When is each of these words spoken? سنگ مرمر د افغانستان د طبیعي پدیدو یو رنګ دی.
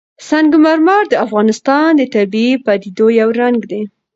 سنگ 0.27 0.51
مرمر 0.65 1.03
د 1.09 1.13
افغانستان 1.25 1.89
د 1.97 2.01
طبیعي 2.15 2.53
پدیدو 2.65 3.07
یو 3.19 3.29
رنګ 3.41 3.59
دی. 3.71 3.81